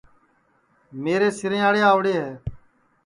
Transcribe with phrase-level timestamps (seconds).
[1.03, 2.31] میرے سُِرئینٚئاڑے آؤڑے ہے